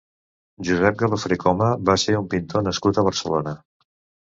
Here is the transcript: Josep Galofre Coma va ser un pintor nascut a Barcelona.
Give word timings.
Josep 0.69 0.97
Galofre 1.01 1.37
Coma 1.43 1.69
va 1.91 1.97
ser 2.05 2.17
un 2.23 2.27
pintor 2.33 2.67
nascut 2.71 2.97
a 3.03 3.07
Barcelona. 3.13 3.57